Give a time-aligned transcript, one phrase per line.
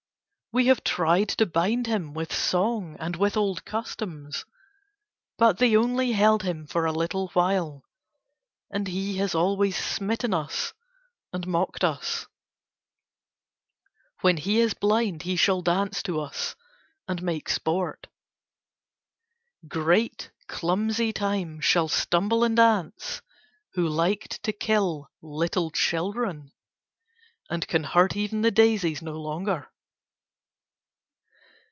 [0.53, 4.43] We have tried to bind him with song and with old customs,
[5.37, 7.85] but they only held him for a little while,
[8.69, 10.73] and he has always smitten us
[11.31, 12.27] and mocked us.
[14.19, 16.55] When he is blind he shall dance to us
[17.07, 18.07] and make sport.
[19.69, 23.21] Great clumsy time shall stumble and dance,
[23.75, 26.51] who liked to kill little children,
[27.49, 29.69] and can hurt even the daisies no longer.